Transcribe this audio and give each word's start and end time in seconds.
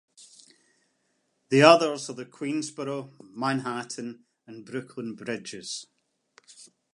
The 1.49 1.61
others 1.61 2.09
are 2.09 2.13
the 2.13 2.25
Queensboro, 2.25 3.11
Manhattan, 3.21 4.23
and 4.47 4.65
Brooklyn 4.65 5.13
Bridges. 5.13 5.85